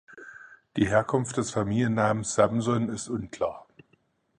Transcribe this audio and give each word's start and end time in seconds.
Die 0.77 0.87
Herkunft 0.87 1.37
des 1.37 1.51
Familiennamens 1.51 2.33
"Samson" 2.33 2.89
ist 2.89 3.07
unklar. 3.07 3.67